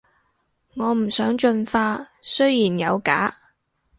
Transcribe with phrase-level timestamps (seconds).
[0.73, 3.35] 我唔想進化，雖然有假